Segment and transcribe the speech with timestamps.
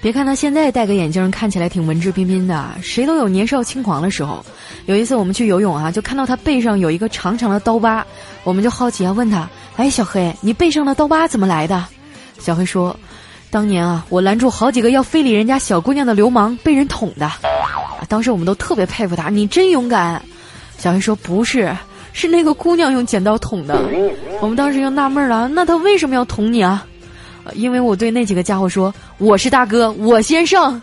[0.00, 4.42] 别看他现在戴个眼镜，看起来挺文质彬彬的，谁都有年少轻狂的时候。
[4.86, 8.06] 有一次我们去游泳啊，就看到他背上有一个长长的刀疤，
[8.44, 9.46] 我们就好奇啊，问他
[9.76, 11.84] ：“哎，小黑，你背上的刀疤怎么来的？”
[12.38, 12.96] 小黑说
[13.50, 17.30] ：“当年啊，我拦住好几个要非礼人家小姑娘的流氓，被人捅的。”
[18.08, 20.22] 当时我们都特别佩服他，你真勇敢。
[20.78, 21.76] 小黑说：“不是，
[22.18, 23.80] 是那个姑娘用剪刀捅的。”
[24.42, 26.84] 我们当时就纳闷了，那他为什么要捅你啊？
[27.54, 30.82] 因为我对那几个家伙说：“我是大哥，我先上。”